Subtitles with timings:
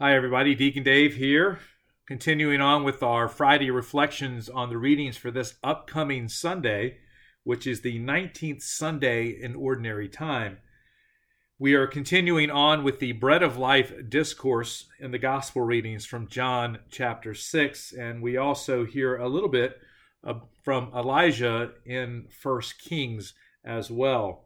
[0.00, 0.54] Hi, everybody.
[0.54, 1.58] Deacon Dave here,
[2.06, 6.98] continuing on with our Friday reflections on the readings for this upcoming Sunday,
[7.42, 10.58] which is the 19th Sunday in Ordinary Time.
[11.58, 16.28] We are continuing on with the Bread of Life discourse in the Gospel readings from
[16.28, 19.80] John chapter 6, and we also hear a little bit
[20.62, 24.44] from Elijah in First Kings as well.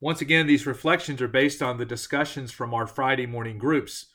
[0.00, 4.06] Once again, these reflections are based on the discussions from our Friday morning groups.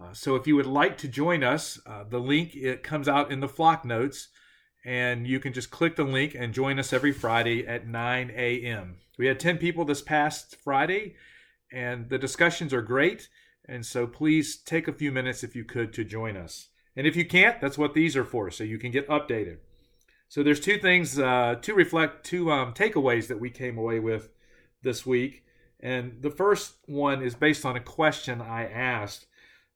[0.00, 3.30] Uh, so if you would like to join us, uh, the link it comes out
[3.30, 4.28] in the Flocknotes,
[4.84, 8.96] and you can just click the link and join us every Friday at 9 a.m.
[9.18, 11.14] We had 10 people this past Friday,
[11.72, 13.28] and the discussions are great.
[13.64, 16.68] And so please take a few minutes if you could to join us.
[16.96, 19.58] And if you can't, that's what these are for, so you can get updated.
[20.28, 24.30] So there's two things, uh, to reflect, two um, takeaways that we came away with
[24.82, 25.44] this week.
[25.78, 29.26] And the first one is based on a question I asked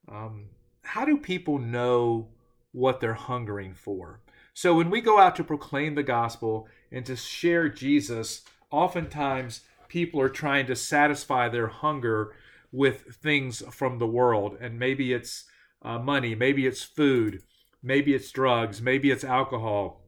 [0.08, 0.46] um,
[0.82, 2.28] how do people know
[2.72, 4.20] what they're hungering for?
[4.54, 10.20] So when we go out to proclaim the gospel and to share Jesus, oftentimes people
[10.20, 12.34] are trying to satisfy their hunger
[12.72, 14.56] with things from the world.
[14.60, 15.44] And maybe it's
[15.82, 17.42] uh, money, maybe it's food,
[17.82, 20.02] maybe it's drugs, maybe it's alcohol.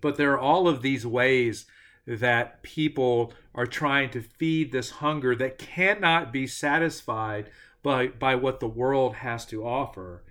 [0.00, 1.66] But there are all of these ways
[2.06, 7.50] that people are trying to feed this hunger that cannot be satisfied
[7.84, 10.24] by, by what the world has to offer.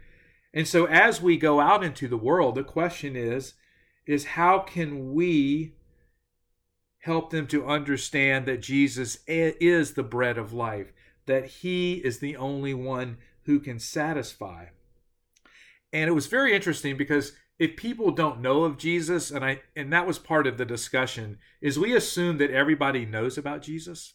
[0.54, 3.54] And so as we go out into the world, the question is,
[4.06, 5.76] is how can we
[7.04, 10.94] help them to understand that Jesus is the bread of life,
[11.26, 14.68] that he is the only one who can satisfy.
[15.92, 19.92] And it was very interesting because if people don't know of Jesus and I and
[19.94, 24.14] that was part of the discussion is we assume that everybody knows about Jesus,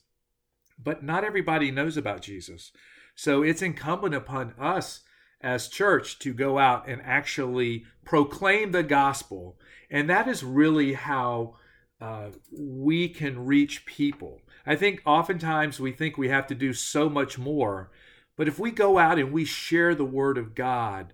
[0.83, 2.73] but not everybody knows about Jesus.
[3.15, 5.01] So it's incumbent upon us
[5.41, 9.59] as church to go out and actually proclaim the gospel.
[9.91, 11.57] And that is really how
[12.01, 14.41] uh, we can reach people.
[14.67, 17.91] I think oftentimes we think we have to do so much more.
[18.37, 21.13] But if we go out and we share the word of God,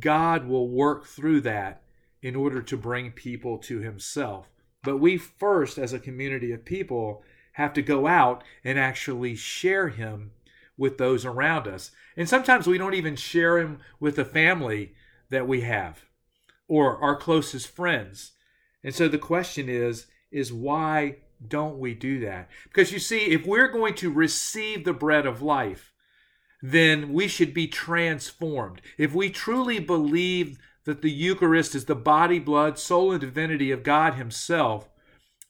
[0.00, 1.82] God will work through that
[2.20, 4.48] in order to bring people to himself.
[4.82, 9.88] But we first, as a community of people, have to go out and actually share
[9.88, 10.32] him
[10.76, 11.90] with those around us.
[12.16, 14.94] And sometimes we don't even share him with the family
[15.30, 16.04] that we have
[16.68, 18.32] or our closest friends.
[18.82, 22.48] And so the question is is why don't we do that?
[22.64, 25.92] Because you see, if we're going to receive the bread of life,
[26.62, 28.80] then we should be transformed.
[28.96, 33.82] If we truly believe that the Eucharist is the body, blood, soul, and divinity of
[33.82, 34.88] God Himself,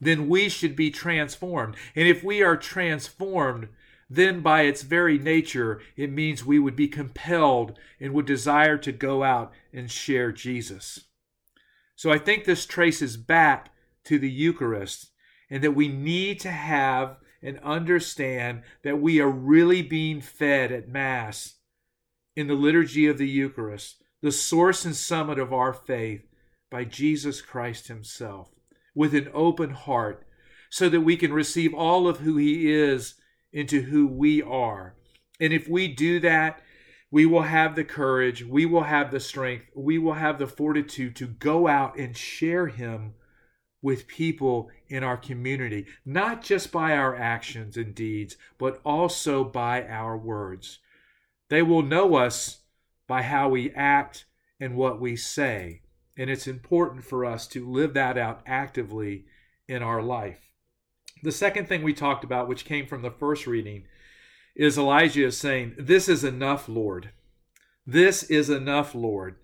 [0.02, 1.76] then we should be transformed.
[1.94, 3.68] And if we are transformed,
[4.10, 8.90] then by its very nature, it means we would be compelled and would desire to
[8.90, 11.04] go out and share Jesus.
[11.94, 13.70] So I think this traces back
[14.04, 15.12] to the Eucharist
[15.48, 20.88] and that we need to have and understand that we are really being fed at
[20.88, 21.54] Mass
[22.34, 26.26] in the liturgy of the Eucharist, the source and summit of our faith
[26.70, 28.50] by Jesus Christ Himself,
[28.94, 30.26] with an open heart,
[30.70, 33.14] so that we can receive all of who He is
[33.52, 34.94] into who we are.
[35.40, 36.60] And if we do that,
[37.10, 41.14] we will have the courage, we will have the strength, we will have the fortitude
[41.16, 43.14] to go out and share Him
[43.82, 49.86] with people in our community, not just by our actions and deeds, but also by
[49.86, 50.78] our words.
[51.50, 52.60] They will know us
[53.06, 54.24] by how we act
[54.58, 55.81] and what we say.
[56.16, 59.24] And it's important for us to live that out actively
[59.68, 60.52] in our life.
[61.22, 63.84] The second thing we talked about, which came from the first reading,
[64.54, 67.10] is Elijah is saying, This is enough, Lord.
[67.86, 69.36] This is enough, Lord.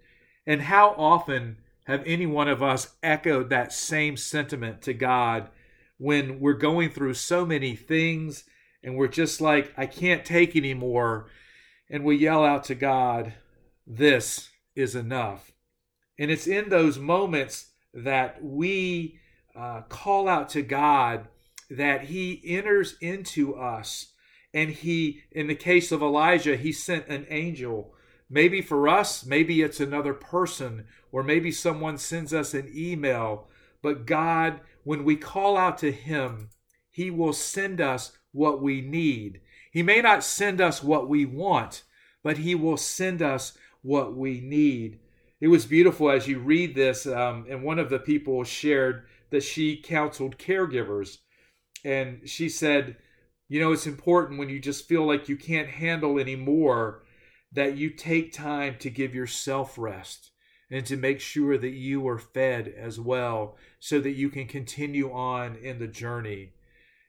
[0.46, 5.48] And how often have any one of us echoed that same sentiment to God
[5.96, 8.44] when we're going through so many things
[8.82, 11.28] and we're just like, I can't take anymore.
[11.90, 13.34] And we yell out to God,
[13.86, 15.52] This is enough.
[16.18, 19.18] And it's in those moments that we
[19.54, 21.28] uh, call out to God
[21.70, 24.12] that he enters into us.
[24.54, 27.94] And he, in the case of Elijah, he sent an angel.
[28.30, 33.48] Maybe for us, maybe it's another person, or maybe someone sends us an email.
[33.82, 36.50] But God, when we call out to him,
[36.90, 39.40] he will send us what we need.
[39.70, 41.84] He may not send us what we want,
[42.22, 44.98] but he will send us what we need.
[45.40, 49.42] It was beautiful as you read this, um, and one of the people shared that
[49.42, 51.18] she counseled caregivers
[51.84, 52.96] and she said,
[53.48, 57.02] you know, it's important when you just feel like you can't handle anymore
[57.52, 60.32] that you take time to give yourself rest
[60.70, 65.10] and to make sure that you are fed as well so that you can continue
[65.10, 66.52] on in the journey.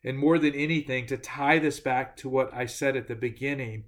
[0.02, 3.84] And more than anything, to tie this back to what I said at the beginning,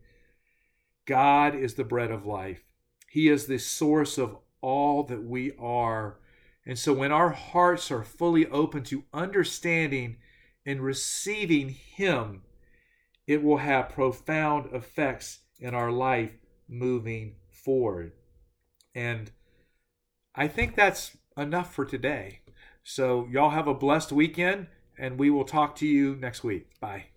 [1.06, 2.64] God is the bread of life.
[3.12, 6.18] He is the source of all that we are.
[6.66, 10.16] And so when our hearts are fully open to understanding
[10.66, 12.44] and receiving Him,
[13.28, 16.32] it will have profound effects in our life
[16.70, 18.14] moving forward.
[18.96, 19.30] And
[20.34, 22.40] I think that's enough for today.
[22.82, 24.68] So, y'all have a blessed weekend,
[24.98, 26.80] and we will talk to you next week.
[26.80, 27.08] Bye.